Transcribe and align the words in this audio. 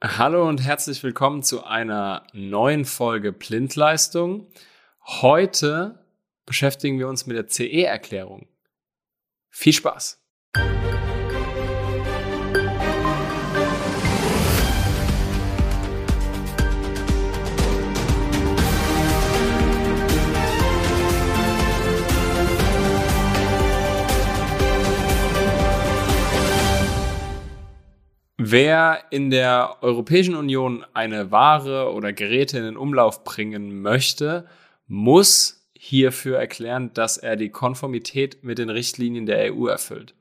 Hallo 0.00 0.48
und 0.48 0.62
herzlich 0.62 1.02
willkommen 1.02 1.42
zu 1.42 1.64
einer 1.64 2.24
neuen 2.32 2.84
Folge 2.84 3.32
Blindleistung. 3.32 4.46
Heute 5.04 6.06
beschäftigen 6.46 7.00
wir 7.00 7.08
uns 7.08 7.26
mit 7.26 7.36
der 7.36 7.48
CE-Erklärung. 7.48 8.46
Viel 9.50 9.72
Spaß! 9.72 10.22
Wer 28.50 29.00
in 29.10 29.28
der 29.28 29.76
Europäischen 29.82 30.34
Union 30.34 30.82
eine 30.94 31.30
Ware 31.30 31.92
oder 31.92 32.14
Geräte 32.14 32.56
in 32.56 32.64
den 32.64 32.76
Umlauf 32.78 33.22
bringen 33.22 33.82
möchte, 33.82 34.46
muss 34.86 35.68
hierfür 35.74 36.38
erklären, 36.38 36.90
dass 36.94 37.18
er 37.18 37.36
die 37.36 37.50
Konformität 37.50 38.42
mit 38.42 38.56
den 38.56 38.70
Richtlinien 38.70 39.26
der 39.26 39.52
EU 39.52 39.66
erfüllt. 39.66 40.14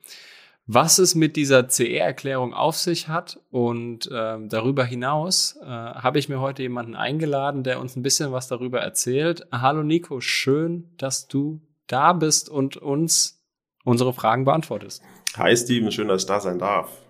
Was 0.65 0.97
es 0.97 1.15
mit 1.15 1.37
dieser 1.37 1.69
CE-Erklärung 1.69 2.53
auf 2.53 2.75
sich 2.75 3.07
hat 3.07 3.39
und 3.49 4.07
äh, 4.11 4.37
darüber 4.49 4.83
hinaus 4.83 5.57
äh, 5.61 5.65
habe 5.65 6.19
ich 6.19 6.27
mir 6.27 6.41
heute 6.41 6.63
jemanden 6.63 6.95
eingeladen, 6.95 7.63
der 7.63 7.79
uns 7.79 7.95
ein 7.95 8.03
bisschen 8.03 8.33
was 8.33 8.49
darüber 8.49 8.81
erzählt. 8.81 9.47
Hallo 9.53 9.83
Nico, 9.83 10.19
schön, 10.19 10.89
dass 10.97 11.29
du 11.29 11.61
da 11.87 12.11
bist 12.11 12.49
und 12.49 12.75
uns 12.75 13.41
unsere 13.85 14.11
Fragen 14.11 14.43
beantwortest. 14.43 15.01
Hi 15.37 15.55
Steven, 15.55 15.93
schön, 15.93 16.09
dass 16.09 16.23
ich 16.23 16.27
da 16.27 16.41
sein 16.41 16.59
darf. 16.59 17.06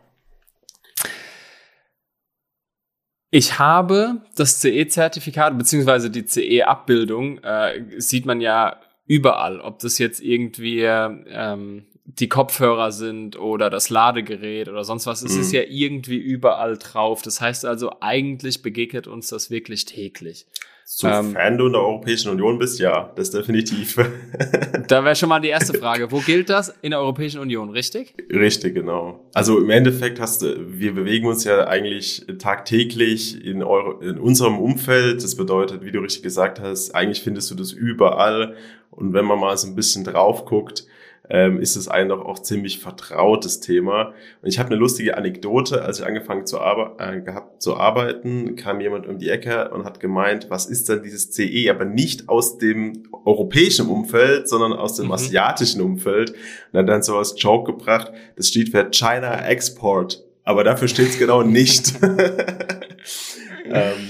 Ich 3.29 3.59
habe 3.59 4.21
das 4.35 4.61
CE-Zertifikat 4.61 5.57
beziehungsweise 5.57 6.09
die 6.09 6.25
CE-Abbildung 6.25 7.39
äh, 7.39 7.83
sieht 7.97 8.25
man 8.25 8.39
ja 8.39 8.79
überall, 9.05 9.59
ob 9.59 9.79
das 9.79 9.97
jetzt 9.99 10.21
irgendwie 10.21 10.81
ähm, 10.81 11.85
die 12.19 12.29
Kopfhörer 12.29 12.91
sind 12.91 13.37
oder 13.37 13.69
das 13.69 13.89
Ladegerät 13.89 14.69
oder 14.69 14.83
sonst 14.83 15.05
was. 15.05 15.21
Es 15.21 15.35
mhm. 15.35 15.41
ist 15.41 15.51
ja 15.51 15.61
irgendwie 15.67 16.17
überall 16.17 16.77
drauf. 16.77 17.21
Das 17.21 17.41
heißt 17.41 17.65
also, 17.65 17.91
eigentlich 17.99 18.61
begegnet 18.61 19.07
uns 19.07 19.27
das 19.27 19.51
wirklich 19.51 19.85
täglich. 19.85 20.47
Sofern 20.89 21.35
ähm, 21.37 21.57
du 21.57 21.65
in 21.65 21.73
der 21.73 21.81
Europäischen 21.81 22.31
Union 22.31 22.57
bist, 22.59 22.79
ja, 22.79 23.11
das 23.17 23.29
definitiv. 23.29 23.97
da 24.87 25.03
wäre 25.03 25.17
schon 25.17 25.27
mal 25.27 25.41
die 25.41 25.49
erste 25.49 25.77
Frage. 25.77 26.09
Wo 26.13 26.19
gilt 26.19 26.49
das? 26.49 26.73
In 26.81 26.91
der 26.91 27.01
Europäischen 27.01 27.41
Union, 27.41 27.69
richtig? 27.71 28.15
Richtig, 28.29 28.73
genau. 28.73 29.19
Also 29.33 29.59
im 29.59 29.69
Endeffekt 29.69 30.21
hast 30.21 30.43
du, 30.43 30.79
wir 30.79 30.95
bewegen 30.95 31.27
uns 31.27 31.43
ja 31.43 31.67
eigentlich 31.67 32.25
tagtäglich 32.39 33.43
in, 33.43 33.63
Euro, 33.63 33.99
in 33.99 34.17
unserem 34.17 34.59
Umfeld. 34.59 35.21
Das 35.21 35.35
bedeutet, 35.35 35.83
wie 35.83 35.91
du 35.91 35.99
richtig 35.99 36.23
gesagt 36.23 36.61
hast, 36.61 36.95
eigentlich 36.95 37.21
findest 37.21 37.51
du 37.51 37.55
das 37.55 37.73
überall. 37.73 38.55
Und 38.89 39.11
wenn 39.11 39.25
man 39.25 39.39
mal 39.39 39.57
so 39.57 39.67
ein 39.67 39.75
bisschen 39.75 40.05
drauf 40.05 40.45
guckt, 40.45 40.85
ähm, 41.29 41.59
ist 41.59 41.75
es 41.75 41.87
ein 41.87 42.09
doch 42.09 42.23
auch 42.23 42.39
ziemlich 42.39 42.79
vertrautes 42.79 43.59
Thema. 43.59 44.13
Und 44.41 44.49
ich 44.49 44.59
habe 44.59 44.69
eine 44.69 44.77
lustige 44.77 45.17
Anekdote, 45.17 45.81
als 45.81 45.99
ich 45.99 46.05
angefangen 46.05 46.45
zu, 46.45 46.59
arbe 46.59 46.95
äh, 47.03 47.21
gehabt, 47.21 47.61
zu 47.61 47.75
arbeiten, 47.75 48.55
kam 48.55 48.79
jemand 48.79 49.07
um 49.07 49.17
die 49.19 49.29
Ecke 49.29 49.69
und 49.69 49.83
hat 49.83 49.99
gemeint, 49.99 50.49
was 50.49 50.65
ist 50.65 50.89
denn 50.89 51.03
dieses 51.03 51.31
CE, 51.31 51.69
aber 51.69 51.85
nicht 51.85 52.29
aus 52.29 52.57
dem 52.57 53.03
europäischen 53.11 53.87
Umfeld, 53.87 54.47
sondern 54.47 54.73
aus 54.73 54.95
dem 54.95 55.07
mhm. 55.07 55.13
asiatischen 55.13 55.81
Umfeld. 55.81 56.33
Und 56.71 56.79
hat 56.79 56.89
dann 56.89 57.03
so 57.03 57.17
als 57.17 57.35
Joke 57.37 57.73
gebracht, 57.73 58.11
das 58.35 58.47
steht 58.47 58.69
für 58.69 58.89
China 58.91 59.45
Export, 59.47 60.23
aber 60.43 60.63
dafür 60.63 60.87
steht 60.87 61.09
es 61.09 61.19
genau 61.19 61.43
nicht. 61.43 61.93
ähm, 63.65 64.09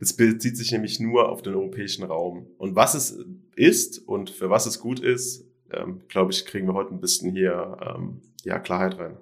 das 0.00 0.12
bezieht 0.12 0.56
sich 0.56 0.70
nämlich 0.70 1.00
nur 1.00 1.28
auf 1.28 1.42
den 1.42 1.54
europäischen 1.54 2.04
Raum. 2.04 2.46
Und 2.58 2.76
was 2.76 2.94
es 2.94 3.18
ist 3.56 3.98
und 4.06 4.30
für 4.30 4.48
was 4.48 4.66
es 4.66 4.78
gut 4.78 5.00
ist, 5.00 5.47
ähm, 5.72 6.02
glaube 6.08 6.32
ich, 6.32 6.46
kriegen 6.46 6.66
wir 6.66 6.74
heute 6.74 6.94
ein 6.94 7.00
bisschen 7.00 7.32
hier 7.32 7.76
ähm, 7.82 8.22
ja, 8.44 8.58
Klarheit 8.58 8.98
rein. 8.98 9.16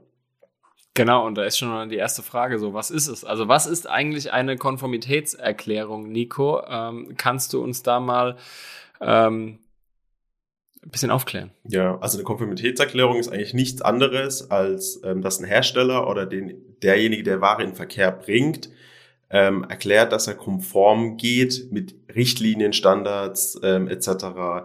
Genau, 0.94 1.26
und 1.26 1.36
da 1.36 1.44
ist 1.44 1.58
schon 1.58 1.90
die 1.90 1.96
erste 1.96 2.22
Frage 2.22 2.58
so, 2.58 2.72
was 2.72 2.90
ist 2.90 3.06
es? 3.06 3.22
Also 3.22 3.48
was 3.48 3.66
ist 3.66 3.88
eigentlich 3.88 4.32
eine 4.32 4.56
Konformitätserklärung, 4.56 6.10
Nico? 6.10 6.62
Ähm, 6.66 7.14
kannst 7.18 7.52
du 7.52 7.62
uns 7.62 7.82
da 7.82 8.00
mal 8.00 8.36
ähm, 9.02 9.58
ein 10.82 10.90
bisschen 10.90 11.10
aufklären? 11.10 11.50
Ja, 11.64 11.98
also 11.98 12.16
eine 12.16 12.24
Konformitätserklärung 12.24 13.18
ist 13.18 13.28
eigentlich 13.28 13.52
nichts 13.52 13.82
anderes, 13.82 14.50
als 14.50 15.02
ähm, 15.04 15.20
dass 15.20 15.38
ein 15.38 15.44
Hersteller 15.44 16.08
oder 16.08 16.24
den, 16.24 16.78
derjenige, 16.82 17.24
der 17.24 17.42
Ware 17.42 17.62
in 17.62 17.74
Verkehr 17.74 18.10
bringt, 18.10 18.70
ähm, 19.28 19.64
erklärt, 19.68 20.12
dass 20.12 20.28
er 20.28 20.34
konform 20.34 21.18
geht 21.18 21.72
mit 21.72 21.94
Richtlinien, 22.14 22.72
Standards 22.72 23.60
ähm, 23.62 23.86
etc 23.86 24.64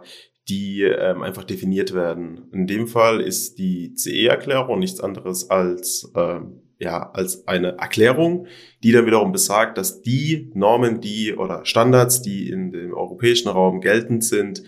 die 0.50 0.81
ähm, 0.84 1.22
einfach 1.22 1.44
definiert 1.44 1.94
werden. 1.94 2.50
In 2.52 2.68
dem 2.68 2.88
Fall 2.88 3.22
ist 3.22 3.57
die 3.57 3.94
CE-Erklärung 3.96 4.79
nichts 4.79 5.00
anderes 5.00 5.50
als 5.50 6.12
ähm, 6.16 6.62
ja 6.79 7.12
als 7.12 7.47
eine 7.47 7.78
Erklärung, 7.78 8.47
die 8.84 8.91
dann 8.91 9.06
wiederum 9.06 9.31
besagt, 9.31 9.78
dass 9.78 10.01
die 10.01 10.51
Normen, 10.56 11.00
die 11.00 11.35
oder 11.35 11.63
Standards, 11.66 12.22
die 12.22 12.50
in 12.50 12.72
dem 12.72 12.94
europäischen 12.94 13.50
Raum 13.50 13.81
geltend 13.81 14.24
sind, 14.24 14.63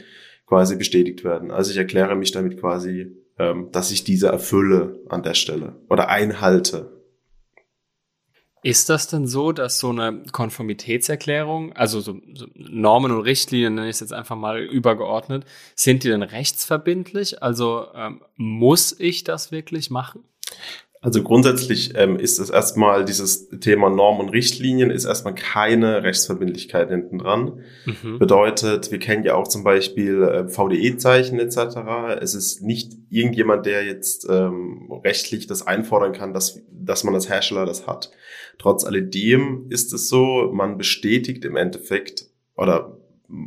quasi 0.45 0.75
bestätigt 0.75 1.23
werden. 1.23 1.51
Also 1.51 1.71
ich 1.71 1.77
erkläre 1.77 2.15
mich 2.15 2.31
damit 2.31 2.59
quasi, 2.59 3.07
ähm, 3.39 3.69
dass 3.71 3.91
ich 3.91 4.03
diese 4.03 4.27
erfülle 4.27 5.01
an 5.09 5.23
der 5.23 5.33
Stelle 5.33 5.81
oder 5.89 6.09
einhalte. 6.09 7.02
Ist 8.63 8.89
das 8.89 9.07
denn 9.07 9.27
so, 9.27 9.51
dass 9.51 9.77
so 9.77 9.89
eine 9.89 10.23
Konformitätserklärung, 10.31 11.73
also 11.73 11.99
so, 11.99 12.21
so 12.33 12.47
Normen 12.55 13.11
und 13.11 13.21
Richtlinien, 13.21 13.75
nenne 13.75 13.89
ich 13.89 13.95
es 13.95 13.99
jetzt 13.99 14.13
einfach 14.13 14.37
mal 14.37 14.63
übergeordnet, 14.63 15.45
sind 15.75 16.03
die 16.03 16.07
denn 16.07 16.23
rechtsverbindlich? 16.23 17.43
Also 17.43 17.87
ähm, 17.93 18.21
muss 18.37 18.97
ich 18.97 19.25
das 19.25 19.51
wirklich 19.51 19.89
machen? 19.89 20.23
Also 21.03 21.21
grundsätzlich 21.21 21.95
ähm, 21.97 22.17
ist 22.17 22.39
es 22.39 22.49
erstmal 22.49 23.03
dieses 23.03 23.49
Thema 23.59 23.89
Normen 23.89 24.21
und 24.21 24.29
Richtlinien 24.29 24.89
ist 24.89 25.03
erstmal 25.03 25.35
keine 25.35 26.01
Rechtsverbindlichkeit 26.01 26.89
hinten 26.89 27.17
dran. 27.17 27.59
Mhm. 27.85 28.19
Bedeutet, 28.19 28.89
wir 28.89 28.99
kennen 28.99 29.25
ja 29.25 29.35
auch 29.35 29.49
zum 29.49 29.65
Beispiel 29.65 30.23
äh, 30.23 30.47
VDE-Zeichen 30.47 31.41
etc. 31.41 32.21
Es 32.21 32.35
ist 32.35 32.61
nicht 32.61 32.93
irgendjemand, 33.09 33.65
der 33.65 33.83
jetzt 33.83 34.25
ähm, 34.29 34.89
rechtlich 35.03 35.45
das 35.45 35.67
einfordern 35.67 36.13
kann, 36.13 36.33
dass, 36.33 36.61
dass 36.71 37.03
man 37.03 37.13
als 37.13 37.27
Hersteller 37.27 37.65
das 37.65 37.85
hat. 37.85 38.11
Trotz 38.57 38.85
alledem 38.85 39.65
ist 39.69 39.91
es 39.91 40.07
so, 40.07 40.51
man 40.53 40.77
bestätigt 40.77 41.43
im 41.43 41.57
Endeffekt 41.57 42.27
oder 42.55 42.97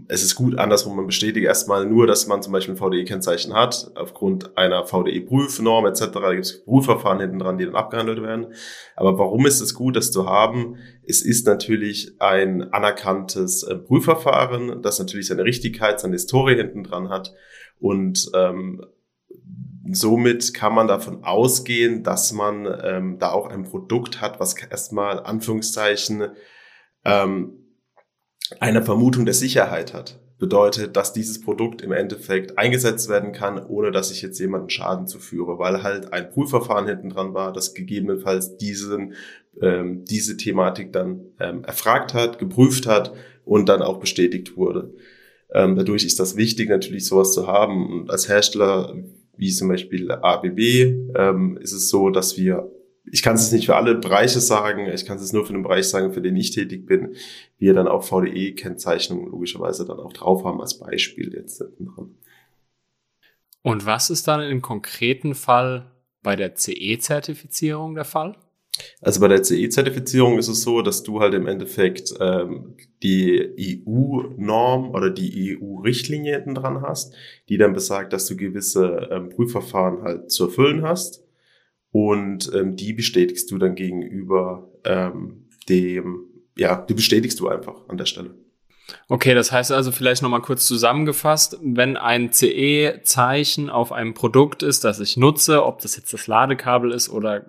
es 0.08 0.22
ist 0.22 0.34
gut 0.34 0.58
andersrum, 0.58 0.96
man 0.96 1.06
bestätigt 1.06 1.46
erstmal 1.46 1.86
nur, 1.86 2.06
dass 2.06 2.26
man 2.26 2.42
zum 2.42 2.52
Beispiel 2.52 2.74
ein 2.74 2.78
VDE-Kennzeichen 2.78 3.54
hat, 3.54 3.90
aufgrund 3.94 4.56
einer 4.56 4.84
VDE-Prüfnorm 4.84 5.86
etc. 5.86 6.06
Da 6.12 6.32
gibt 6.32 6.46
es 6.46 6.64
Prüfverfahren 6.64 7.20
hinten 7.20 7.38
dran, 7.38 7.58
die 7.58 7.66
dann 7.66 7.76
abgehandelt 7.76 8.20
werden. 8.22 8.48
Aber 8.96 9.18
warum 9.18 9.46
ist 9.46 9.60
es 9.60 9.74
gut, 9.74 9.96
das 9.96 10.10
zu 10.10 10.26
haben? 10.26 10.76
Es 11.06 11.22
ist 11.22 11.46
natürlich 11.46 12.16
ein 12.18 12.72
anerkanntes 12.72 13.62
äh, 13.62 13.76
Prüfverfahren, 13.76 14.82
das 14.82 14.98
natürlich 14.98 15.28
seine 15.28 15.44
Richtigkeit, 15.44 16.00
seine 16.00 16.14
Historie 16.14 16.56
hinten 16.56 16.82
dran 16.82 17.08
hat. 17.08 17.34
Und 17.78 18.30
ähm, 18.34 18.84
somit 19.92 20.52
kann 20.52 20.74
man 20.74 20.88
davon 20.88 21.22
ausgehen, 21.22 22.02
dass 22.02 22.32
man 22.32 22.66
ähm, 22.82 23.18
da 23.18 23.30
auch 23.30 23.48
ein 23.48 23.64
Produkt 23.64 24.20
hat, 24.20 24.40
was 24.40 24.54
erstmal 24.54 25.20
Anführungszeichen 25.20 26.28
ähm, 27.04 27.65
eine 28.60 28.82
Vermutung 28.82 29.24
der 29.24 29.34
Sicherheit 29.34 29.94
hat. 29.94 30.18
Bedeutet, 30.38 30.96
dass 30.96 31.14
dieses 31.14 31.40
Produkt 31.40 31.80
im 31.80 31.92
Endeffekt 31.92 32.58
eingesetzt 32.58 33.08
werden 33.08 33.32
kann, 33.32 33.64
ohne 33.64 33.90
dass 33.90 34.10
ich 34.10 34.20
jetzt 34.20 34.38
jemanden 34.38 34.68
Schaden 34.68 35.06
zuführe, 35.06 35.58
weil 35.58 35.82
halt 35.82 36.12
ein 36.12 36.28
Prüfverfahren 36.28 36.86
hinten 36.86 37.08
dran 37.08 37.32
war, 37.32 37.54
das 37.54 37.72
gegebenenfalls 37.72 38.58
diesen, 38.58 39.14
ähm, 39.62 40.04
diese 40.04 40.36
Thematik 40.36 40.92
dann 40.92 41.20
ähm, 41.40 41.64
erfragt 41.64 42.12
hat, 42.12 42.38
geprüft 42.38 42.86
hat 42.86 43.14
und 43.46 43.70
dann 43.70 43.80
auch 43.80 43.98
bestätigt 43.98 44.58
wurde. 44.58 44.92
Ähm, 45.52 45.76
dadurch 45.76 46.04
ist 46.04 46.20
das 46.20 46.36
wichtig, 46.36 46.68
natürlich 46.68 47.06
sowas 47.06 47.32
zu 47.32 47.46
haben. 47.46 47.90
Und 47.90 48.10
als 48.10 48.28
Hersteller, 48.28 48.94
wie 49.38 49.50
zum 49.50 49.68
Beispiel 49.68 50.10
ABB, 50.10 50.58
ähm, 51.16 51.58
ist 51.62 51.72
es 51.72 51.88
so, 51.88 52.10
dass 52.10 52.36
wir 52.36 52.70
ich 53.10 53.22
kann 53.22 53.36
es 53.36 53.52
nicht 53.52 53.66
für 53.66 53.76
alle 53.76 53.94
Bereiche 53.94 54.40
sagen, 54.40 54.86
ich 54.86 55.06
kann 55.06 55.18
es 55.18 55.32
nur 55.32 55.46
für 55.46 55.52
den 55.52 55.62
Bereich 55.62 55.88
sagen, 55.88 56.12
für 56.12 56.22
den 56.22 56.36
ich 56.36 56.50
tätig 56.50 56.86
bin, 56.86 57.14
wir 57.58 57.74
dann 57.74 57.88
auch 57.88 58.02
VDE-Kennzeichnungen 58.04 59.30
logischerweise 59.30 59.86
dann 59.86 60.00
auch 60.00 60.12
drauf 60.12 60.44
haben 60.44 60.60
als 60.60 60.78
Beispiel 60.78 61.32
jetzt 61.34 61.58
dran. 61.58 62.16
Und 63.62 63.86
was 63.86 64.10
ist 64.10 64.28
dann 64.28 64.40
im 64.40 64.62
konkreten 64.62 65.34
Fall 65.34 65.90
bei 66.22 66.36
der 66.36 66.54
CE-Zertifizierung 66.54 67.94
der 67.94 68.04
Fall? 68.04 68.36
Also 69.00 69.20
bei 69.20 69.28
der 69.28 69.42
CE-Zertifizierung 69.42 70.38
ist 70.38 70.48
es 70.48 70.62
so, 70.62 70.82
dass 70.82 71.02
du 71.02 71.20
halt 71.20 71.34
im 71.34 71.46
Endeffekt 71.46 72.12
ähm, 72.20 72.76
die 73.02 73.82
EU-Norm 73.86 74.90
oder 74.90 75.10
die 75.10 75.58
EU-Richtlinie 75.58 76.34
hinten 76.34 76.54
dran 76.54 76.82
hast, 76.82 77.14
die 77.48 77.56
dann 77.56 77.72
besagt, 77.72 78.12
dass 78.12 78.26
du 78.26 78.36
gewisse 78.36 79.08
ähm, 79.10 79.30
Prüfverfahren 79.30 80.02
halt 80.02 80.30
zu 80.30 80.46
erfüllen 80.46 80.82
hast 80.82 81.25
und 81.96 82.52
ähm, 82.52 82.76
die 82.76 82.92
bestätigst 82.92 83.50
du 83.50 83.56
dann 83.56 83.74
gegenüber 83.74 84.68
ähm, 84.84 85.46
dem, 85.66 86.26
ja, 86.54 86.76
die 86.76 86.92
bestätigst 86.92 87.40
du 87.40 87.48
einfach 87.48 87.88
an 87.88 87.96
der 87.96 88.04
Stelle. 88.04 88.34
Okay, 89.08 89.32
das 89.32 89.50
heißt 89.50 89.72
also 89.72 89.92
vielleicht 89.92 90.20
nochmal 90.20 90.42
kurz 90.42 90.66
zusammengefasst, 90.66 91.56
wenn 91.62 91.96
ein 91.96 92.34
CE-Zeichen 92.34 93.70
auf 93.70 93.92
einem 93.92 94.12
Produkt 94.12 94.62
ist, 94.62 94.84
das 94.84 95.00
ich 95.00 95.16
nutze, 95.16 95.64
ob 95.64 95.80
das 95.80 95.96
jetzt 95.96 96.12
das 96.12 96.26
Ladekabel 96.26 96.92
ist 96.92 97.08
oder 97.08 97.46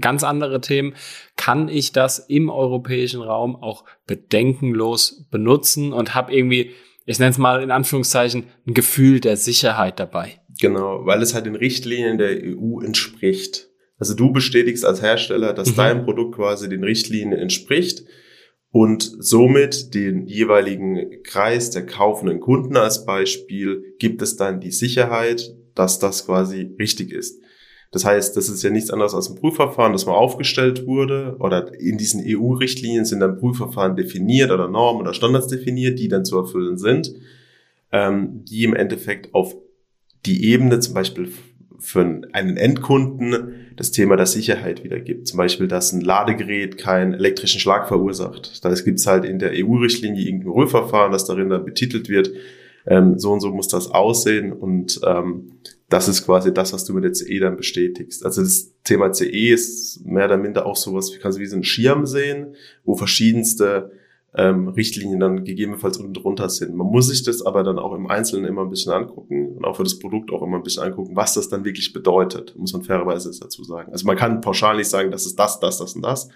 ganz 0.00 0.22
andere 0.22 0.60
Themen, 0.60 0.94
kann 1.34 1.68
ich 1.68 1.90
das 1.90 2.20
im 2.20 2.50
europäischen 2.50 3.20
Raum 3.20 3.56
auch 3.56 3.84
bedenkenlos 4.06 5.26
benutzen 5.28 5.92
und 5.92 6.14
habe 6.14 6.32
irgendwie, 6.32 6.70
ich 7.04 7.18
nenne 7.18 7.32
es 7.32 7.38
mal 7.38 7.64
in 7.64 7.72
Anführungszeichen, 7.72 8.44
ein 8.64 8.74
Gefühl 8.74 9.18
der 9.18 9.36
Sicherheit 9.36 9.98
dabei. 9.98 10.40
Genau, 10.60 11.04
weil 11.04 11.20
es 11.20 11.34
halt 11.34 11.46
den 11.46 11.56
Richtlinien 11.56 12.16
der 12.16 12.38
EU 12.44 12.78
entspricht. 12.80 13.67
Also 13.98 14.14
du 14.14 14.32
bestätigst 14.32 14.84
als 14.84 15.02
Hersteller, 15.02 15.52
dass 15.52 15.72
mhm. 15.72 15.76
dein 15.76 16.04
Produkt 16.04 16.36
quasi 16.36 16.68
den 16.68 16.84
Richtlinien 16.84 17.32
entspricht 17.32 18.04
und 18.70 19.02
somit 19.18 19.94
den 19.94 20.26
jeweiligen 20.26 21.22
Kreis 21.22 21.70
der 21.70 21.86
kaufenden 21.86 22.40
Kunden 22.40 22.76
als 22.76 23.06
Beispiel 23.06 23.94
gibt 23.98 24.22
es 24.22 24.36
dann 24.36 24.60
die 24.60 24.70
Sicherheit, 24.70 25.54
dass 25.74 25.98
das 25.98 26.26
quasi 26.26 26.74
richtig 26.78 27.12
ist. 27.12 27.40
Das 27.90 28.04
heißt, 28.04 28.36
das 28.36 28.50
ist 28.50 28.62
ja 28.62 28.68
nichts 28.68 28.90
anderes 28.90 29.14
als 29.14 29.30
ein 29.30 29.36
Prüfverfahren, 29.36 29.92
das 29.92 30.04
mal 30.04 30.12
aufgestellt 30.12 30.86
wurde 30.86 31.36
oder 31.38 31.72
in 31.80 31.96
diesen 31.96 32.22
EU-Richtlinien 32.24 33.06
sind 33.06 33.20
dann 33.20 33.38
Prüfverfahren 33.38 33.96
definiert 33.96 34.50
oder 34.50 34.68
Normen 34.68 35.00
oder 35.00 35.14
Standards 35.14 35.46
definiert, 35.46 35.98
die 35.98 36.08
dann 36.08 36.26
zu 36.26 36.38
erfüllen 36.38 36.76
sind, 36.76 37.14
ähm, 37.90 38.44
die 38.44 38.64
im 38.64 38.74
Endeffekt 38.74 39.34
auf 39.34 39.56
die 40.26 40.50
Ebene 40.50 40.80
zum 40.80 40.92
Beispiel 40.92 41.32
für 41.78 42.00
einen 42.32 42.56
Endkunden 42.56 43.66
das 43.76 43.92
Thema 43.92 44.16
der 44.16 44.26
Sicherheit 44.26 44.82
wiedergibt. 44.82 45.28
Zum 45.28 45.36
Beispiel, 45.36 45.68
dass 45.68 45.92
ein 45.92 46.00
Ladegerät 46.00 46.78
keinen 46.78 47.14
elektrischen 47.14 47.60
Schlag 47.60 47.86
verursacht. 47.88 48.64
Da 48.64 48.74
gibt 48.74 48.98
es 48.98 49.06
halt 49.06 49.24
in 49.24 49.38
der 49.38 49.52
EU-Richtlinie 49.54 50.24
irgendein 50.24 50.50
Rührverfahren, 50.50 51.12
das 51.12 51.24
darin 51.24 51.50
dann 51.50 51.64
betitelt 51.64 52.08
wird. 52.08 52.32
Ähm, 52.86 53.18
so 53.18 53.32
und 53.32 53.40
so 53.40 53.50
muss 53.50 53.68
das 53.68 53.90
aussehen 53.90 54.52
und 54.52 55.00
ähm, 55.06 55.52
das 55.88 56.08
ist 56.08 56.24
quasi 56.24 56.52
das, 56.52 56.72
was 56.72 56.84
du 56.84 56.92
mit 56.94 57.04
der 57.04 57.12
CE 57.12 57.38
dann 57.40 57.56
bestätigst. 57.56 58.24
Also 58.24 58.42
das 58.42 58.74
Thema 58.84 59.12
CE 59.12 59.52
ist 59.52 60.04
mehr 60.04 60.26
oder 60.26 60.36
minder 60.36 60.66
auch 60.66 60.76
sowas, 60.76 61.12
wie 61.14 61.18
kannst 61.18 61.38
du 61.38 61.42
wie 61.42 61.46
so 61.46 61.56
einen 61.56 61.64
Schirm 61.64 62.06
sehen, 62.06 62.54
wo 62.84 62.94
verschiedenste 62.94 63.92
ähm, 64.34 64.68
Richtlinien 64.68 65.20
dann 65.20 65.44
gegebenenfalls 65.44 65.96
unten 65.98 66.14
drunter 66.14 66.48
sind. 66.50 66.74
Man 66.74 66.86
muss 66.86 67.08
sich 67.08 67.22
das 67.22 67.44
aber 67.44 67.62
dann 67.62 67.78
auch 67.78 67.94
im 67.94 68.08
Einzelnen 68.08 68.44
immer 68.44 68.62
ein 68.62 68.70
bisschen 68.70 68.92
angucken 68.92 69.56
und 69.56 69.64
auch 69.64 69.76
für 69.76 69.84
das 69.84 69.98
Produkt 69.98 70.30
auch 70.32 70.42
immer 70.42 70.56
ein 70.56 70.62
bisschen 70.62 70.82
angucken, 70.82 71.16
was 71.16 71.34
das 71.34 71.48
dann 71.48 71.64
wirklich 71.64 71.92
bedeutet, 71.92 72.54
muss 72.56 72.72
man 72.72 72.82
fairerweise 72.82 73.30
dazu 73.40 73.64
sagen. 73.64 73.90
Also 73.92 74.06
man 74.06 74.16
kann 74.16 74.40
pauschal 74.40 74.76
nicht 74.76 74.90
sagen, 74.90 75.10
das 75.10 75.24
ist 75.24 75.38
das, 75.38 75.60
das, 75.60 75.78
das 75.78 75.94
und 75.94 76.02
das, 76.02 76.28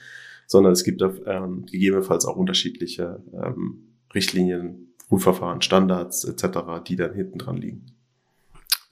sondern 0.47 0.73
es 0.73 0.85
gibt 0.85 1.03
ähm, 1.27 1.67
gegebenenfalls 1.67 2.25
auch 2.25 2.37
unterschiedliche 2.37 3.23
ähm, 3.33 3.95
Richtlinien, 4.15 4.95
Prüfverfahren, 5.09 5.61
Standards 5.61 6.25
etc., 6.25 6.59
die 6.87 6.97
dann 6.97 7.15
hinten 7.15 7.39
dran 7.39 7.57
liegen. 7.57 7.87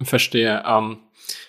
Verstehe. 0.03 0.63
Ähm, 0.67 0.99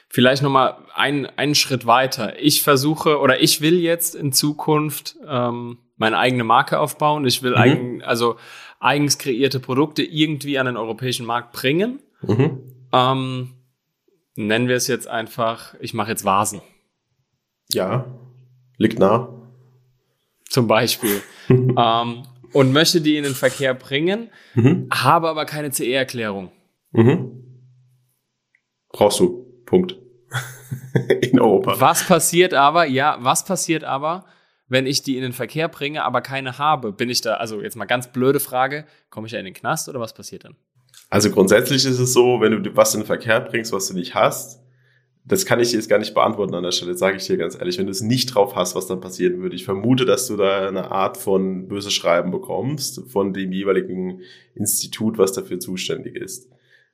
vielleicht 0.08 0.44
nochmal 0.44 0.78
ein, 0.94 1.26
einen 1.38 1.56
Schritt 1.56 1.86
weiter. 1.86 2.40
Ich 2.42 2.64
versuche 2.64 3.20
oder 3.20 3.42
ich 3.42 3.62
will 3.62 3.80
jetzt 3.80 4.16
in 4.16 4.32
Zukunft 4.32 5.18
ähm, 5.28 5.78
meine 6.02 6.18
eigene 6.18 6.44
Marke 6.44 6.80
aufbauen. 6.80 7.26
Ich 7.28 7.44
will 7.44 7.52
mhm. 7.52 7.58
eigen, 7.58 8.04
also 8.04 8.36
eigens 8.80 9.20
kreierte 9.20 9.60
Produkte 9.60 10.02
irgendwie 10.02 10.58
an 10.58 10.66
den 10.66 10.76
europäischen 10.76 11.28
Markt 11.28 11.52
bringen. 11.52 12.00
Mhm. 12.24 12.60
Ähm, 12.92 13.54
nennen 14.36 14.68
wir 14.68 14.76
es 14.76 14.88
jetzt 14.88 15.08
einfach, 15.08 15.76
ich 15.80 15.94
mache 15.94 16.10
jetzt 16.10 16.26
Vasen. 16.26 16.62
Ja, 17.72 18.06
liegt 18.78 18.98
nah. 18.98 19.30
Zum 20.50 20.66
Beispiel. 20.66 21.22
ähm, 21.50 22.24
und 22.52 22.74
möchte 22.74 23.00
die 23.00 23.16
in 23.16 23.24
den 23.24 23.36
Verkehr 23.36 23.76
bringen, 23.76 24.32
mhm. 24.56 24.90
habe 24.92 25.30
aber 25.30 25.46
keine 25.46 25.70
CE-Erklärung. 25.70 26.52
Mhm. 26.94 27.70
Brauchst 28.90 29.20
du. 29.20 29.46
Punkt. 29.68 29.98
in 31.22 31.40
Europa. 31.40 31.80
Was 31.80 32.08
passiert 32.08 32.56
aber, 32.56 32.86
ja, 32.86 33.18
was 33.22 33.46
passiert 33.46 33.84
aber, 33.84 34.26
wenn 34.72 34.86
ich 34.86 35.04
die 35.04 35.18
in 35.18 35.22
den 35.22 35.34
Verkehr 35.34 35.68
bringe, 35.68 36.06
aber 36.06 36.22
keine 36.22 36.58
habe? 36.58 36.94
Bin 36.94 37.10
ich 37.10 37.20
da, 37.20 37.34
also 37.34 37.62
jetzt 37.62 37.76
mal 37.76 37.84
ganz 37.84 38.08
blöde 38.14 38.40
Frage, 38.40 38.86
komme 39.10 39.28
ich 39.28 39.34
da 39.34 39.38
in 39.38 39.44
den 39.44 39.54
Knast 39.54 39.90
oder 39.90 40.00
was 40.00 40.14
passiert 40.14 40.46
dann? 40.46 40.56
Also 41.10 41.30
grundsätzlich 41.30 41.84
ist 41.84 42.00
es 42.00 42.14
so, 42.14 42.40
wenn 42.40 42.64
du 42.64 42.76
was 42.76 42.94
in 42.96 43.02
den 43.02 43.06
Verkehr 43.06 43.42
bringst, 43.42 43.74
was 43.74 43.90
du 43.90 43.94
nicht 43.94 44.16
hast, 44.16 44.62
das 45.26 45.46
kann 45.46 45.60
ich 45.60 45.72
dir 45.72 45.76
jetzt 45.76 45.90
gar 45.90 46.00
nicht 46.00 46.14
beantworten 46.14 46.56
an 46.56 46.64
der 46.64 46.72
Stelle, 46.72 46.96
sage 46.96 47.18
ich 47.18 47.28
dir 47.28 47.36
ganz 47.36 47.56
ehrlich. 47.56 47.78
Wenn 47.78 47.86
du 47.86 47.92
es 47.92 48.02
nicht 48.02 48.34
drauf 48.34 48.56
hast, 48.56 48.74
was 48.74 48.88
dann 48.88 49.02
passieren 49.02 49.42
würde. 49.42 49.58
Ich 49.58 49.66
vermute, 49.66 50.06
dass 50.06 50.28
du 50.28 50.38
da 50.38 50.68
eine 50.68 50.90
Art 50.90 51.18
von 51.18 51.68
böse 51.68 51.92
Schreiben 51.92 52.32
bekommst 52.32 53.04
von 53.10 53.34
dem 53.34 53.52
jeweiligen 53.52 54.22
Institut, 54.56 55.18
was 55.18 55.34
dafür 55.34 55.60
zuständig 55.60 56.16
ist. 56.16 56.50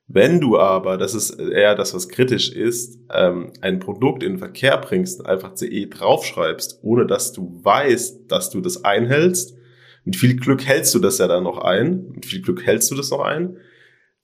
Wenn 0.07 0.39
du 0.39 0.57
aber, 0.57 0.97
das 0.97 1.13
ist 1.13 1.31
eher 1.31 1.75
das, 1.75 1.93
was 1.93 2.07
kritisch 2.07 2.49
ist, 2.49 2.97
ähm, 3.13 3.51
ein 3.59 3.79
Produkt 3.79 4.23
in 4.23 4.33
den 4.33 4.39
Verkehr 4.39 4.77
bringst, 4.77 5.25
einfach 5.25 5.55
CE 5.55 5.87
draufschreibst, 5.87 6.79
ohne 6.81 7.05
dass 7.05 7.33
du 7.33 7.59
weißt, 7.61 8.31
dass 8.31 8.49
du 8.49 8.61
das 8.61 8.85
einhältst, 8.85 9.57
mit 10.05 10.15
viel 10.15 10.37
Glück 10.37 10.65
hältst 10.65 10.95
du 10.95 10.99
das 10.99 11.17
ja 11.17 11.27
dann 11.27 11.43
noch 11.43 11.57
ein, 11.57 12.11
mit 12.13 12.25
viel 12.25 12.41
Glück 12.41 12.65
hältst 12.65 12.89
du 12.89 12.95
das 12.95 13.11
noch 13.11 13.19
ein, 13.19 13.57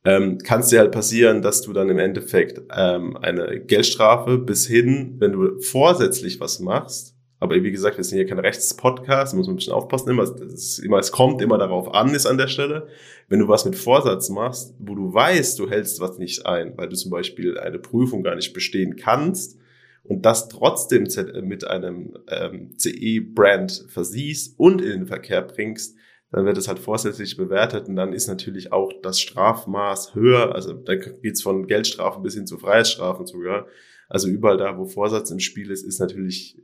ähm, 0.05 0.37
kann 0.37 0.61
es 0.61 0.69
dir 0.69 0.79
halt 0.79 0.93
passieren, 0.93 1.41
dass 1.41 1.61
du 1.61 1.73
dann 1.73 1.89
im 1.89 1.99
Endeffekt 1.99 2.61
ähm, 2.73 3.17
eine 3.17 3.59
Geldstrafe 3.59 4.37
bis 4.37 4.65
hin, 4.65 5.15
wenn 5.19 5.33
du 5.33 5.59
vorsätzlich 5.59 6.39
was 6.39 6.61
machst, 6.61 7.12
aber 7.43 7.61
wie 7.61 7.71
gesagt, 7.71 7.97
wir 7.97 8.05
sind 8.05 8.19
hier 8.19 8.25
kein 8.25 8.39
Rechtspodcast, 8.39 9.35
muss 9.35 9.47
man 9.47 9.55
ein 9.55 9.57
bisschen 9.57 9.73
aufpassen. 9.73 10.09
Immer, 10.09 10.23
es, 10.23 10.79
immer, 10.79 10.99
es 10.99 11.11
kommt 11.11 11.41
immer 11.41 11.57
darauf 11.57 11.93
an, 11.93 12.15
ist 12.15 12.25
an 12.25 12.37
der 12.37 12.47
Stelle. 12.47 12.87
Wenn 13.27 13.39
du 13.39 13.49
was 13.49 13.65
mit 13.65 13.75
Vorsatz 13.75 14.29
machst, 14.29 14.73
wo 14.79 14.95
du 14.95 15.13
weißt, 15.13 15.59
du 15.59 15.69
hältst 15.69 15.99
was 15.99 16.17
nicht 16.17 16.45
ein, 16.45 16.77
weil 16.77 16.87
du 16.87 16.95
zum 16.95 17.11
Beispiel 17.11 17.59
eine 17.59 17.79
Prüfung 17.79 18.23
gar 18.23 18.35
nicht 18.35 18.53
bestehen 18.53 18.95
kannst 18.95 19.59
und 20.05 20.25
das 20.25 20.47
trotzdem 20.47 21.05
mit 21.43 21.67
einem 21.67 22.13
ähm, 22.29 22.77
CE-Brand 22.77 23.87
versiehst 23.89 24.57
und 24.57 24.81
in 24.81 24.91
den 24.91 25.07
Verkehr 25.07 25.41
bringst, 25.41 25.97
dann 26.31 26.45
wird 26.45 26.57
es 26.57 26.69
halt 26.69 26.79
vorsätzlich 26.79 27.35
bewertet 27.35 27.89
und 27.89 27.97
dann 27.97 28.13
ist 28.13 28.27
natürlich 28.27 28.71
auch 28.71 28.93
das 29.01 29.19
Strafmaß 29.19 30.15
höher. 30.15 30.55
Also 30.55 30.71
da 30.71 30.95
geht's 30.95 31.41
von 31.41 31.67
Geldstrafen 31.67 32.23
bis 32.23 32.35
hin 32.35 32.47
zu 32.47 32.57
Freiheitsstrafen 32.57 33.25
sogar. 33.25 33.67
Also 34.07 34.29
überall 34.29 34.57
da, 34.57 34.77
wo 34.77 34.85
Vorsatz 34.85 35.31
im 35.31 35.39
Spiel 35.39 35.71
ist, 35.71 35.83
ist 35.83 35.99
natürlich 35.99 36.61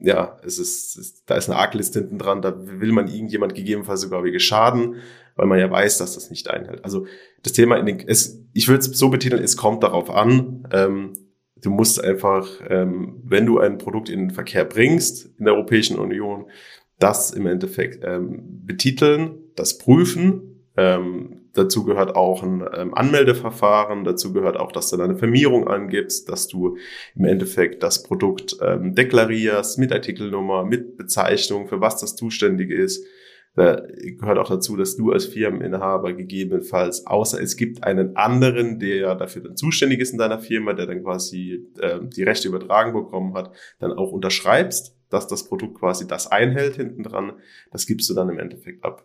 ja, 0.00 0.38
es 0.44 0.58
ist, 0.58 0.96
es, 0.96 1.24
da 1.24 1.36
ist 1.36 1.48
eine 1.48 1.58
Arglist 1.58 1.94
hinten 1.94 2.18
dran, 2.18 2.42
da 2.42 2.54
will 2.58 2.92
man 2.92 3.08
irgendjemand 3.08 3.54
gegebenenfalls 3.54 4.00
sogar 4.00 4.24
wegen 4.24 4.40
schaden, 4.40 4.96
weil 5.36 5.46
man 5.46 5.58
ja 5.58 5.70
weiß, 5.70 5.98
dass 5.98 6.14
das 6.14 6.30
nicht 6.30 6.48
einhält. 6.48 6.84
Also 6.84 7.06
das 7.42 7.52
Thema, 7.52 7.76
in 7.76 7.86
den, 7.86 8.08
es, 8.08 8.42
ich 8.52 8.68
würde 8.68 8.80
es 8.80 8.86
so 8.86 9.10
betiteln, 9.10 9.42
es 9.42 9.56
kommt 9.56 9.82
darauf 9.82 10.10
an, 10.10 10.66
ähm, 10.72 11.12
du 11.56 11.70
musst 11.70 12.02
einfach, 12.02 12.48
ähm, 12.68 13.20
wenn 13.24 13.46
du 13.46 13.58
ein 13.58 13.78
Produkt 13.78 14.08
in 14.08 14.20
den 14.20 14.30
Verkehr 14.30 14.64
bringst 14.64 15.38
in 15.38 15.44
der 15.44 15.54
Europäischen 15.54 15.98
Union, 15.98 16.46
das 16.98 17.30
im 17.30 17.46
Endeffekt 17.46 18.04
ähm, 18.04 18.64
betiteln, 18.66 19.38
das 19.56 19.78
prüfen, 19.78 20.66
ähm, 20.76 21.39
dazu 21.54 21.84
gehört 21.84 22.16
auch 22.16 22.42
ein 22.42 22.64
ähm, 22.74 22.94
Anmeldeverfahren, 22.94 24.04
dazu 24.04 24.32
gehört 24.32 24.56
auch, 24.56 24.72
dass 24.72 24.90
du 24.90 24.96
deine 24.96 25.16
Firmierung 25.16 25.68
angibst, 25.68 26.28
dass 26.28 26.48
du 26.48 26.76
im 27.14 27.24
Endeffekt 27.24 27.82
das 27.82 28.02
Produkt 28.02 28.56
ähm, 28.62 28.94
deklarierst 28.94 29.78
mit 29.78 29.92
Artikelnummer, 29.92 30.64
mit 30.64 30.96
Bezeichnung, 30.96 31.66
für 31.66 31.80
was 31.80 32.00
das 32.00 32.16
zuständig 32.16 32.70
ist. 32.70 33.04
Da 33.54 33.82
gehört 34.18 34.38
auch 34.38 34.48
dazu, 34.48 34.76
dass 34.76 34.96
du 34.96 35.10
als 35.10 35.26
Firmeninhaber 35.26 36.12
gegebenenfalls, 36.12 37.06
außer 37.06 37.42
es 37.42 37.56
gibt 37.56 37.82
einen 37.82 38.16
anderen, 38.16 38.78
der 38.78 38.96
ja 38.96 39.14
dafür 39.16 39.42
dann 39.42 39.56
zuständig 39.56 40.00
ist 40.00 40.12
in 40.12 40.18
deiner 40.18 40.38
Firma, 40.38 40.72
der 40.72 40.86
dann 40.86 41.02
quasi 41.02 41.66
äh, 41.80 41.98
die 42.02 42.22
Rechte 42.22 42.46
übertragen 42.46 42.92
bekommen 42.92 43.34
hat, 43.34 43.52
dann 43.80 43.92
auch 43.92 44.12
unterschreibst, 44.12 44.96
dass 45.08 45.26
das 45.26 45.48
Produkt 45.48 45.80
quasi 45.80 46.06
das 46.06 46.28
einhält 46.28 46.76
hinten 46.76 47.02
dran. 47.02 47.32
Das 47.72 47.86
gibst 47.86 48.08
du 48.08 48.14
dann 48.14 48.28
im 48.28 48.38
Endeffekt 48.38 48.84
ab 48.84 49.04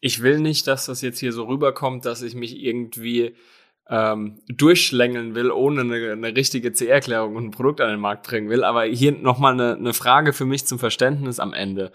ich 0.00 0.22
will 0.22 0.40
nicht, 0.40 0.66
dass 0.66 0.86
das 0.86 1.02
jetzt 1.02 1.18
hier 1.18 1.32
so 1.32 1.44
rüberkommt, 1.44 2.04
dass 2.04 2.22
ich 2.22 2.34
mich 2.34 2.62
irgendwie 2.62 3.34
ähm, 3.88 4.40
durchschlängeln 4.48 5.34
will, 5.34 5.50
ohne 5.50 5.80
eine, 5.80 6.12
eine 6.12 6.36
richtige 6.36 6.72
CR-Erklärung 6.72 7.36
und 7.36 7.46
ein 7.46 7.50
Produkt 7.50 7.80
an 7.80 7.90
den 7.90 8.00
Markt 8.00 8.26
bringen 8.26 8.48
will. 8.48 8.64
Aber 8.64 8.84
hier 8.84 9.12
nochmal 9.12 9.54
eine, 9.54 9.74
eine 9.74 9.92
Frage 9.92 10.32
für 10.32 10.44
mich 10.46 10.66
zum 10.66 10.78
Verständnis 10.78 11.40
am 11.40 11.52
Ende. 11.52 11.90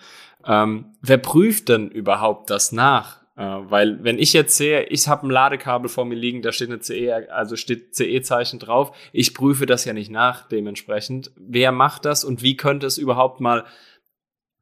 Ähm, 0.46 0.94
wer 1.02 1.18
prüft 1.18 1.70
denn 1.70 1.90
überhaupt 1.90 2.50
das 2.50 2.72
nach? 2.72 3.22
Äh, 3.38 3.44
weil 3.44 4.04
wenn 4.04 4.20
ich 4.20 4.34
jetzt 4.34 4.58
sehe, 4.58 4.84
ich 4.84 5.08
habe 5.08 5.26
ein 5.26 5.30
Ladekabel 5.30 5.90
vor 5.90 6.06
mir 6.06 6.16
liegen, 6.16 6.42
da 6.42 6.52
steht 6.52 6.70
eine 6.70 6.80
CE, 6.80 7.32
also 7.32 7.56
steht 7.56 7.96
CE-Zeichen 7.96 8.60
drauf, 8.60 8.96
ich 9.14 9.34
prüfe 9.34 9.66
das 9.66 9.86
ja 9.86 9.94
nicht 9.94 10.12
nach 10.12 10.48
dementsprechend. 10.48 11.32
Wer 11.38 11.72
macht 11.72 12.04
das 12.06 12.26
und 12.26 12.42
wie 12.42 12.58
könnte 12.58 12.88
es 12.88 12.98
überhaupt 12.98 13.40
mal, 13.40 13.64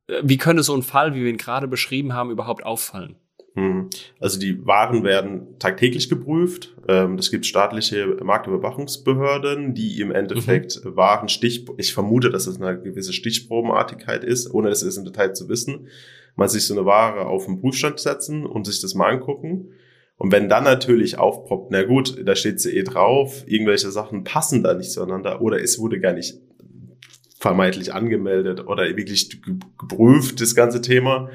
äh, 0.08 0.22
wie 0.24 0.38
könnte 0.38 0.62
so 0.62 0.76
ein 0.76 0.84
Fall, 0.84 1.16
wie 1.16 1.24
wir 1.24 1.30
ihn 1.32 1.38
gerade 1.38 1.68
beschrieben 1.68 2.14
haben, 2.14 2.30
überhaupt 2.30 2.64
auffallen? 2.64 3.16
Hm. 3.56 3.90
Also 4.20 4.40
die 4.40 4.66
Waren 4.66 5.04
werden 5.04 5.60
tagtäglich 5.60 6.10
geprüft. 6.10 6.76
Ähm, 6.88 7.18
es 7.20 7.30
gibt 7.30 7.46
staatliche 7.46 8.18
Marktüberwachungsbehörden, 8.24 9.76
die 9.76 10.02
im 10.02 10.12
Endeffekt 10.12 10.84
mhm. 10.84 10.96
Waren 10.96 11.30
Stich, 11.30 11.66
ich 11.78 11.94
vermute, 11.94 12.32
dass 12.32 12.48
es 12.48 12.60
eine 12.60 12.82
gewisse 12.82 13.14
Stichprobenartigkeit 13.14 14.24
ist, 14.24 14.52
ohne 14.52 14.70
das 14.70 14.82
im 14.82 15.06
Detail 15.06 15.34
zu 15.34 15.50
wissen. 15.50 15.88
Man 16.36 16.50
sich 16.50 16.66
so 16.66 16.74
eine 16.74 16.86
Ware 16.86 17.28
auf 17.28 17.46
den 17.46 17.62
Prüfstand 17.62 18.00
setzen 18.00 18.44
und 18.46 18.66
sich 18.66 18.82
das 18.82 18.96
mal 18.96 19.12
angucken. 19.12 19.70
Und 20.18 20.32
wenn 20.32 20.50
dann 20.50 20.64
natürlich 20.64 21.20
aufpoppt, 21.20 21.70
na 21.72 21.84
gut, 21.84 22.18
da 22.26 22.36
steht 22.36 22.60
sie 22.60 22.76
eh 22.76 22.84
drauf, 22.84 23.44
irgendwelche 23.46 23.92
Sachen 23.92 24.24
passen 24.24 24.64
da 24.64 24.74
nicht 24.74 24.92
zueinander 24.92 25.42
oder 25.42 25.62
es 25.62 25.78
wurde 25.78 26.00
gar 26.00 26.14
nicht 26.14 26.40
vermeintlich 27.40 27.94
angemeldet 27.94 28.66
oder 28.66 28.84
wirklich 28.96 29.42
geprüft, 29.78 30.40
das 30.40 30.56
ganze 30.56 30.82
Thema, 30.82 31.30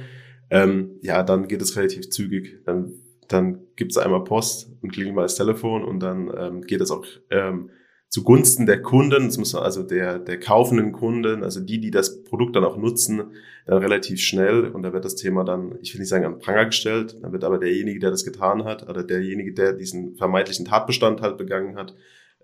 ähm, 0.50 0.98
ja, 1.02 1.22
dann 1.22 1.48
geht 1.48 1.62
es 1.62 1.76
relativ 1.76 2.10
zügig. 2.10 2.62
Dann, 2.64 2.92
dann 3.28 3.60
gibt 3.76 3.92
es 3.92 3.98
einmal 3.98 4.24
Post 4.24 4.72
und 4.82 4.92
klingelt 4.92 5.14
mal 5.14 5.22
das 5.22 5.36
Telefon 5.36 5.84
und 5.84 6.00
dann 6.00 6.30
ähm, 6.36 6.62
geht 6.62 6.80
es 6.80 6.90
auch 6.90 7.04
ähm, 7.30 7.70
zugunsten 8.08 8.64
der 8.64 8.80
Kunden, 8.80 9.26
das 9.26 9.36
muss 9.36 9.52
man 9.52 9.62
also 9.62 9.82
der, 9.82 10.18
der 10.18 10.40
kaufenden 10.40 10.92
Kunden, 10.92 11.44
also 11.44 11.60
die, 11.60 11.78
die 11.78 11.90
das 11.90 12.24
Produkt 12.24 12.56
dann 12.56 12.64
auch 12.64 12.78
nutzen, 12.78 13.32
dann 13.66 13.78
relativ 13.78 14.20
schnell. 14.20 14.66
Und 14.66 14.82
da 14.82 14.92
wird 14.92 15.04
das 15.04 15.14
Thema 15.14 15.44
dann, 15.44 15.78
ich 15.82 15.92
will 15.92 16.00
nicht 16.00 16.08
sagen 16.08 16.24
an 16.24 16.38
Pranger 16.38 16.66
gestellt, 16.66 17.18
dann 17.22 17.32
wird 17.32 17.44
aber 17.44 17.58
derjenige, 17.58 18.00
der 18.00 18.10
das 18.10 18.24
getan 18.24 18.64
hat 18.64 18.88
oder 18.88 19.04
derjenige, 19.04 19.52
der 19.52 19.74
diesen 19.74 20.16
vermeintlichen 20.16 20.64
Tatbestand 20.64 21.20
halt 21.20 21.36
begangen 21.36 21.76
hat, 21.76 21.94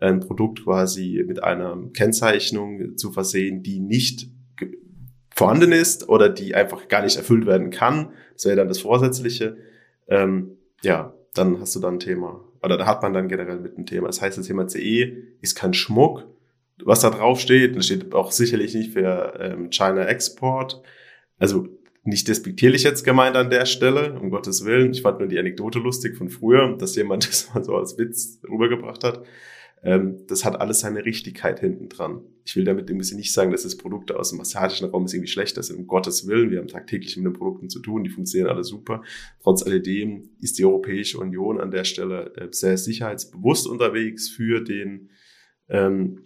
ein 0.01 0.21
Produkt 0.21 0.65
quasi 0.65 1.25
mit 1.27 1.43
einer 1.43 1.79
Kennzeichnung 1.95 2.97
zu 2.97 3.11
versehen, 3.13 3.63
die 3.63 3.81
nicht 3.81 4.29
vorhanden 5.35 5.73
ist 5.73 6.09
oder 6.09 6.29
die 6.29 6.55
einfach 6.55 6.89
gar 6.89 7.03
nicht 7.03 7.17
erfüllt 7.17 7.47
werden 7.47 7.71
kann. 7.71 8.13
Das 8.35 8.47
wäre 8.47 8.57
dann 8.57 8.69
das 8.69 8.81
Vorsätzliche. 8.81 9.57
Ähm, 10.09 10.57
ja, 10.83 11.15
dann 11.35 11.61
hast 11.61 11.75
du 11.75 11.81
dann 11.81 11.95
ein 11.95 12.01
Thema. 12.01 12.45
Oder 12.63 12.79
da 12.79 12.87
hat 12.87 13.03
man 13.03 13.13
dann 13.13 13.29
generell 13.29 13.59
mit 13.59 13.77
ein 13.77 13.87
Thema. 13.87 14.07
Das 14.07 14.23
heißt, 14.23 14.39
das 14.39 14.47
Thema 14.47 14.69
CE 14.69 15.13
ist 15.41 15.57
kein 15.57 15.75
Schmuck. 15.75 16.27
Was 16.83 17.01
da 17.01 17.11
drauf 17.11 17.41
steht, 17.41 17.77
das 17.77 17.87
steht 17.87 18.15
auch 18.15 18.33
sicherlich 18.33 18.75
nicht 18.75 18.93
für 18.93 19.35
ähm, 19.39 19.71
China 19.71 20.07
Export. 20.07 20.83
Also 21.39 21.69
nicht 22.05 22.29
despektierlich 22.29 22.83
jetzt 22.85 23.03
gemeint 23.03 23.37
an 23.37 23.51
der 23.51 23.67
Stelle, 23.67 24.19
um 24.21 24.31
Gottes 24.31 24.65
Willen. 24.65 24.93
Ich 24.93 25.03
fand 25.03 25.19
nur 25.19 25.29
die 25.29 25.39
Anekdote 25.39 25.79
lustig 25.79 26.17
von 26.17 26.29
früher, 26.29 26.77
dass 26.77 26.95
jemand 26.97 27.29
das 27.29 27.53
mal 27.53 27.65
so 27.65 27.75
als 27.75 27.99
Witz 27.99 28.41
rübergebracht 28.49 29.03
hat. 29.03 29.25
Ähm, 29.83 30.27
das 30.29 30.45
hat 30.45 30.61
alles 30.61 30.81
seine 30.81 31.05
Richtigkeit 31.05 31.61
hinten 31.61 31.89
dran. 31.89 32.23
Ich 32.45 32.57
will 32.57 32.65
damit 32.65 32.89
irgendwie 32.89 33.15
nicht 33.15 33.33
sagen, 33.33 33.51
dass 33.51 33.63
das 33.63 33.77
Produkte 33.77 34.19
aus 34.19 34.31
dem 34.31 34.41
asiatischen 34.41 34.89
Raum 34.89 35.07
irgendwie 35.07 35.31
schlechter 35.31 35.63
sind. 35.63 35.79
Um 35.79 35.87
Gottes 35.87 36.27
Willen, 36.27 36.51
wir 36.51 36.59
haben 36.59 36.69
tagtäglich 36.69 37.17
mit 37.17 37.27
den 37.27 37.33
Produkten 37.33 37.69
zu 37.69 37.81
tun, 37.81 38.05
die 38.05 38.11
funktionieren 38.11 38.51
alle 38.51 38.65
super. 38.65 39.03
Trotz 39.43 39.63
alledem 39.63 40.31
ist 40.41 40.59
die 40.59 40.65
Europäische 40.65 41.19
Union 41.19 41.61
an 41.61 41.71
der 41.71 41.85
Stelle 41.85 42.35
äh, 42.37 42.49
sehr 42.51 42.79
sicherheitsbewusst 42.79 43.67
unterwegs 43.67 44.29
für 44.29 44.63
den 44.63 45.11
ähm, 45.69 46.21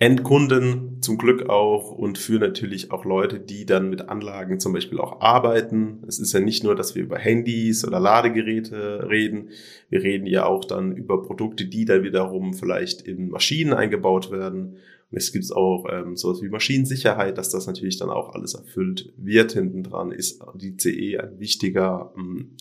Endkunden 0.00 1.02
zum 1.02 1.18
Glück 1.18 1.48
auch 1.48 1.90
und 1.90 2.18
für 2.18 2.38
natürlich 2.38 2.92
auch 2.92 3.04
Leute, 3.04 3.40
die 3.40 3.66
dann 3.66 3.90
mit 3.90 4.08
Anlagen 4.08 4.60
zum 4.60 4.72
Beispiel 4.72 5.00
auch 5.00 5.20
arbeiten. 5.20 6.04
Es 6.06 6.20
ist 6.20 6.32
ja 6.32 6.38
nicht 6.38 6.62
nur, 6.62 6.76
dass 6.76 6.94
wir 6.94 7.02
über 7.02 7.18
Handys 7.18 7.84
oder 7.84 7.98
Ladegeräte 7.98 9.08
reden. 9.10 9.50
Wir 9.90 10.02
reden 10.04 10.26
ja 10.26 10.46
auch 10.46 10.64
dann 10.64 10.92
über 10.92 11.22
Produkte, 11.22 11.66
die 11.66 11.84
dann 11.84 12.04
wiederum 12.04 12.54
vielleicht 12.54 13.02
in 13.02 13.28
Maschinen 13.28 13.72
eingebaut 13.72 14.30
werden. 14.30 14.76
Und 15.10 15.18
es 15.18 15.32
gibt 15.32 15.50
auch 15.52 15.86
ähm, 15.90 16.16
sowas 16.16 16.42
wie 16.42 16.48
Maschinensicherheit, 16.48 17.36
dass 17.36 17.50
das 17.50 17.66
natürlich 17.66 17.98
dann 17.98 18.10
auch 18.10 18.34
alles 18.34 18.54
erfüllt 18.54 19.12
wird. 19.16 19.52
Hinten 19.52 19.82
dran 19.82 20.12
ist 20.12 20.44
die 20.54 20.76
CE 20.76 21.18
ein 21.20 21.40
wichtiger, 21.40 22.12
ähm, 22.16 22.56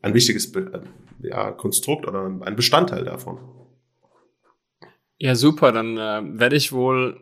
ein 0.00 0.14
wichtiges 0.14 0.52
ja, 1.22 1.50
Konstrukt 1.50 2.06
oder 2.06 2.24
ein 2.24 2.54
Bestandteil 2.54 3.04
davon. 3.04 3.38
Ja, 5.18 5.34
super. 5.34 5.72
Dann 5.72 5.96
äh, 5.96 6.20
werde 6.38 6.56
ich 6.56 6.72
wohl 6.72 7.20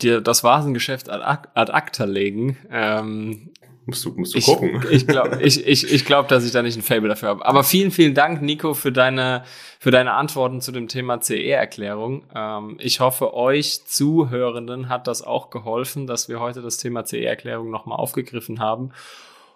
dir 0.00 0.20
das 0.20 0.44
Vasengeschäft 0.44 1.08
ad, 1.08 1.48
ad 1.54 1.72
acta 1.72 2.04
legen. 2.04 2.56
Ähm, 2.70 3.52
musst 3.84 4.04
du, 4.04 4.12
musst 4.14 4.34
du 4.34 4.38
ich, 4.38 4.46
gucken. 4.46 4.82
Ich 4.90 5.06
glaube, 5.06 5.38
ich, 5.42 5.66
ich, 5.66 5.92
ich 5.92 6.04
glaub, 6.04 6.28
dass 6.28 6.44
ich 6.44 6.52
da 6.52 6.62
nicht 6.62 6.76
ein 6.76 6.82
Fable 6.82 7.08
dafür 7.08 7.30
habe. 7.30 7.46
Aber 7.46 7.62
vielen, 7.62 7.90
vielen 7.90 8.14
Dank, 8.14 8.42
Nico, 8.42 8.74
für 8.74 8.92
deine, 8.92 9.44
für 9.78 9.90
deine 9.90 10.12
Antworten 10.12 10.60
zu 10.60 10.72
dem 10.72 10.88
Thema 10.88 11.20
CE-Erklärung. 11.20 12.24
Ähm, 12.34 12.76
ich 12.80 13.00
hoffe, 13.00 13.34
euch 13.34 13.84
Zuhörenden 13.86 14.88
hat 14.88 15.06
das 15.06 15.22
auch 15.22 15.50
geholfen, 15.50 16.06
dass 16.06 16.28
wir 16.28 16.40
heute 16.40 16.62
das 16.62 16.78
Thema 16.78 17.04
CE-Erklärung 17.04 17.70
nochmal 17.70 17.98
aufgegriffen 17.98 18.60
haben 18.60 18.92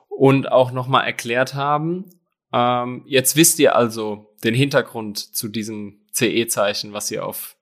und 0.09 0.53
auch 0.53 0.71
nochmal 0.73 1.07
erklärt 1.07 1.55
haben. 1.55 2.05
Ähm, 2.53 3.03
jetzt 3.07 3.37
wisst 3.37 3.59
ihr 3.59 3.77
also 3.77 4.35
den 4.43 4.55
Hintergrund 4.55 5.19
zu 5.19 5.49
diesem 5.49 6.01
CE-Zeichen, 6.13 6.93
was 6.93 7.11
ihr 7.11 7.25
auf 7.25 7.57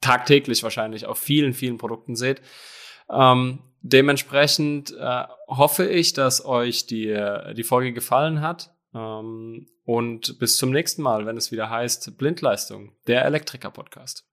tagtäglich 0.00 0.62
wahrscheinlich 0.62 1.06
auf 1.06 1.18
vielen, 1.18 1.54
vielen 1.54 1.78
Produkten 1.78 2.16
seht. 2.16 2.42
Ähm, 3.10 3.60
dementsprechend 3.80 4.94
äh, 4.98 5.24
hoffe 5.48 5.86
ich, 5.86 6.12
dass 6.12 6.44
euch 6.44 6.86
die, 6.86 7.14
die 7.56 7.64
Folge 7.64 7.92
gefallen 7.92 8.40
hat. 8.40 8.74
Ähm, 8.94 9.66
und 9.84 10.38
bis 10.38 10.56
zum 10.56 10.70
nächsten 10.70 11.02
Mal, 11.02 11.26
wenn 11.26 11.36
es 11.36 11.52
wieder 11.52 11.68
heißt 11.68 12.16
Blindleistung, 12.16 12.92
der 13.06 13.24
Elektriker-Podcast. 13.24 14.24